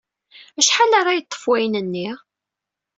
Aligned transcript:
Acḥal 0.59 0.91
ara 0.99 1.17
yeṭṭef 1.17 1.43
wayen-nni? 1.49 2.09